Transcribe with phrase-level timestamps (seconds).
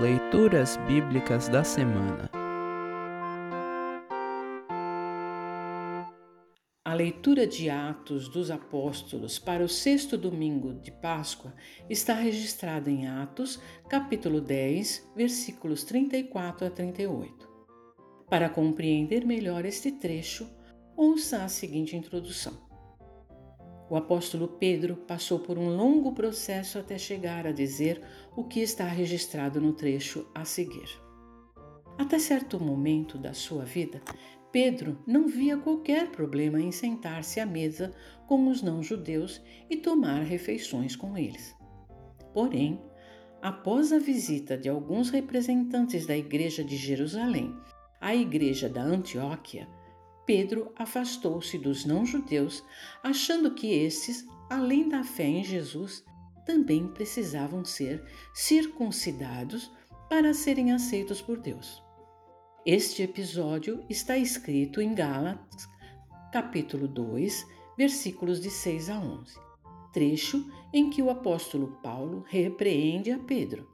[0.00, 2.30] Leituras Bíblicas da Semana
[6.84, 11.52] A leitura de Atos dos Apóstolos para o sexto domingo de Páscoa
[11.90, 17.48] está registrada em Atos, capítulo 10, versículos 34 a 38.
[18.30, 20.48] Para compreender melhor este trecho,
[20.96, 22.67] ouça a seguinte introdução.
[23.90, 28.02] O apóstolo Pedro passou por um longo processo até chegar a dizer
[28.36, 30.88] o que está registrado no trecho a seguir.
[31.96, 34.00] Até certo momento da sua vida,
[34.52, 37.92] Pedro não via qualquer problema em sentar-se à mesa
[38.26, 41.56] com os não-judeus e tomar refeições com eles.
[42.32, 42.80] Porém,
[43.42, 47.54] após a visita de alguns representantes da Igreja de Jerusalém
[48.00, 49.66] à Igreja da Antioquia,
[50.28, 52.62] Pedro afastou-se dos não-judeus,
[53.02, 56.04] achando que estes, além da fé em Jesus,
[56.44, 58.04] também precisavam ser
[58.34, 59.72] circuncidados
[60.06, 61.82] para serem aceitos por Deus.
[62.66, 65.66] Este episódio está escrito em Gálatas,
[66.30, 67.46] capítulo 2,
[67.78, 69.34] versículos de 6 a 11,
[69.94, 73.66] trecho em que o apóstolo Paulo repreende a Pedro.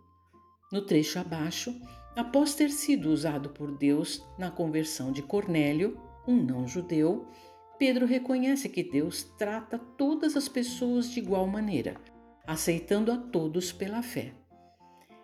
[0.70, 1.74] No trecho abaixo,
[2.14, 7.26] após ter sido usado por Deus na conversão de Cornélio, um não-judeu,
[7.78, 11.96] Pedro reconhece que Deus trata todas as pessoas de igual maneira,
[12.46, 14.32] aceitando a todos pela fé.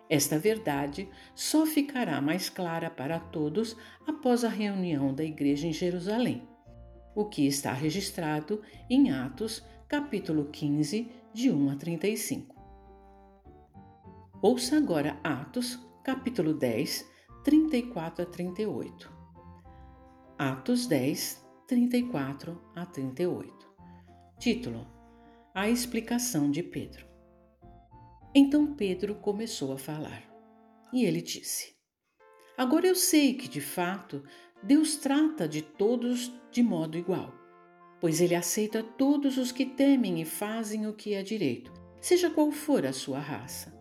[0.09, 6.45] Esta verdade só ficará mais clara para todos após a reunião da igreja em Jerusalém,
[7.15, 12.55] o que está registrado em Atos, capítulo 15, de 1 a 35.
[14.41, 17.09] Ouça agora Atos, capítulo 10,
[17.43, 19.20] 34 a 38.
[20.43, 23.53] Atos 10, 34 a 38.
[24.39, 24.87] Título:
[25.53, 27.05] A explicação de Pedro.
[28.33, 30.23] Então Pedro começou a falar.
[30.91, 31.75] E ele disse:
[32.57, 34.23] Agora eu sei que, de fato,
[34.63, 37.31] Deus trata de todos de modo igual,
[37.99, 42.51] pois ele aceita todos os que temem e fazem o que é direito, seja qual
[42.51, 43.79] for a sua raça.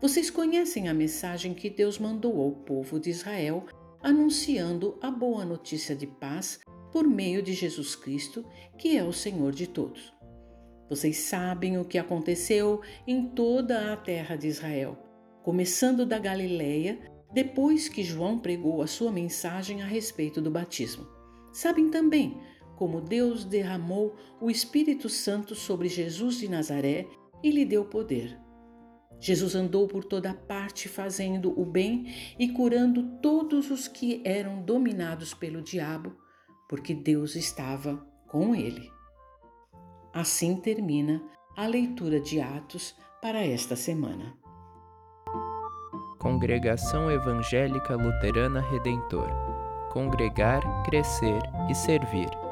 [0.00, 3.66] Vocês conhecem a mensagem que Deus mandou ao povo de Israel
[4.02, 6.60] anunciando a boa notícia de paz
[6.92, 8.44] por meio de Jesus Cristo,
[8.78, 10.12] que é o Senhor de todos.
[10.88, 14.96] Vocês sabem o que aconteceu em toda a terra de Israel,
[15.42, 16.98] começando da Galileia,
[17.32, 21.06] depois que João pregou a sua mensagem a respeito do batismo.
[21.52, 22.40] Sabem também
[22.76, 27.06] como Deus derramou o Espírito Santo sobre Jesus de Nazaré
[27.42, 28.38] e lhe deu poder
[29.20, 35.34] Jesus andou por toda parte fazendo o bem e curando todos os que eram dominados
[35.34, 36.16] pelo diabo,
[36.68, 37.96] porque Deus estava
[38.26, 38.90] com ele.
[40.12, 41.22] Assim termina
[41.56, 44.36] a leitura de Atos para esta semana.
[46.18, 49.28] Congregação Evangélica Luterana Redentor
[49.90, 52.47] Congregar, Crescer e Servir.